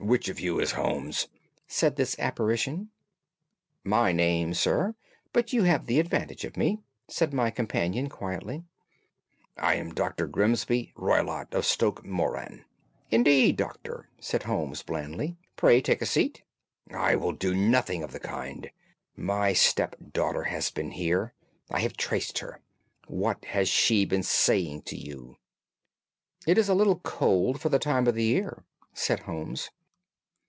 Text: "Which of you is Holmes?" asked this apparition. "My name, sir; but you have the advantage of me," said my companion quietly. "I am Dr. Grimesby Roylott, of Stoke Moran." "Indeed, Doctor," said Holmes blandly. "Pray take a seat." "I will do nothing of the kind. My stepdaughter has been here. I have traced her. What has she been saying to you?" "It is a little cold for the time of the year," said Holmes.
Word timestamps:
"Which 0.00 0.28
of 0.28 0.40
you 0.40 0.58
is 0.58 0.72
Holmes?" 0.72 1.28
asked 1.70 1.94
this 1.94 2.18
apparition. 2.18 2.90
"My 3.84 4.10
name, 4.10 4.52
sir; 4.52 4.96
but 5.32 5.52
you 5.52 5.62
have 5.62 5.86
the 5.86 6.00
advantage 6.00 6.44
of 6.44 6.56
me," 6.56 6.80
said 7.06 7.32
my 7.32 7.50
companion 7.52 8.08
quietly. 8.08 8.64
"I 9.56 9.76
am 9.76 9.94
Dr. 9.94 10.26
Grimesby 10.26 10.92
Roylott, 10.96 11.54
of 11.54 11.64
Stoke 11.64 12.04
Moran." 12.04 12.64
"Indeed, 13.12 13.56
Doctor," 13.56 14.08
said 14.18 14.42
Holmes 14.42 14.82
blandly. 14.82 15.36
"Pray 15.54 15.80
take 15.80 16.02
a 16.02 16.06
seat." 16.06 16.42
"I 16.90 17.14
will 17.14 17.32
do 17.32 17.54
nothing 17.54 18.02
of 18.02 18.10
the 18.10 18.18
kind. 18.18 18.70
My 19.14 19.52
stepdaughter 19.52 20.42
has 20.42 20.68
been 20.72 20.90
here. 20.90 21.32
I 21.70 21.78
have 21.78 21.96
traced 21.96 22.40
her. 22.40 22.60
What 23.06 23.44
has 23.44 23.68
she 23.68 24.04
been 24.04 24.24
saying 24.24 24.82
to 24.86 24.96
you?" 24.96 25.36
"It 26.44 26.58
is 26.58 26.68
a 26.68 26.74
little 26.74 26.98
cold 27.04 27.60
for 27.60 27.68
the 27.68 27.78
time 27.78 28.08
of 28.08 28.16
the 28.16 28.24
year," 28.24 28.64
said 28.94 29.20
Holmes. 29.20 29.70